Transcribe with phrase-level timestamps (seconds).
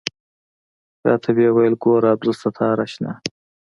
[1.07, 3.11] راته ويې ويل ګوره عبدالستاره اشنا.